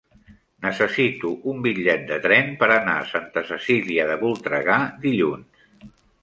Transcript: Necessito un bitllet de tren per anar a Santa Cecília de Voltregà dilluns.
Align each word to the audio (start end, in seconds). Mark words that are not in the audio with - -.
Necessito 0.67 1.33
un 1.51 1.59
bitllet 1.65 2.07
de 2.11 2.17
tren 2.23 2.49
per 2.63 2.69
anar 2.77 2.95
a 3.03 3.05
Santa 3.11 3.45
Cecília 3.51 4.07
de 4.13 4.17
Voltregà 4.25 4.79
dilluns. 5.07 5.71